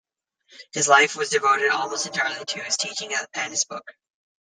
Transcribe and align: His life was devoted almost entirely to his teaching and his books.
His 0.73 0.87
life 0.87 1.15
was 1.15 1.29
devoted 1.29 1.69
almost 1.69 2.07
entirely 2.07 2.43
to 2.43 2.63
his 2.63 2.75
teaching 2.75 3.13
and 3.35 3.51
his 3.51 3.65
books. 3.65 3.93